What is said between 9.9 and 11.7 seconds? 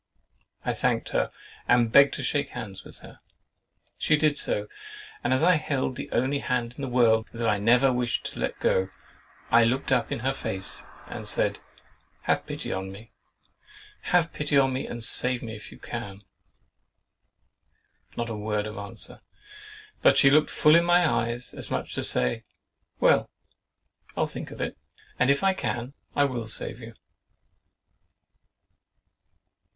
up in her face, and said